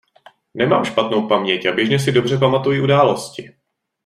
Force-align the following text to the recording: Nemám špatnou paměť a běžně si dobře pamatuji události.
Nemám 0.53 0.85
špatnou 0.85 1.27
paměť 1.27 1.65
a 1.65 1.71
běžně 1.71 1.99
si 1.99 2.11
dobře 2.11 2.37
pamatuji 2.37 2.81
události. 2.81 3.55